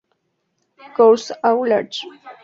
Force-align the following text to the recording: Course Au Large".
Course 0.95 1.31
Au 1.43 1.63
Large". 1.63 2.07